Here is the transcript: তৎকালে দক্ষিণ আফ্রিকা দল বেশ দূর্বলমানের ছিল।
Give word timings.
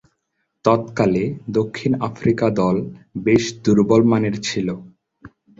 তৎকালে 0.65 1.23
দক্ষিণ 1.49 1.91
আফ্রিকা 2.07 2.47
দল 2.59 2.75
বেশ 3.25 3.43
দূর্বলমানের 3.63 4.35
ছিল। 4.41 4.67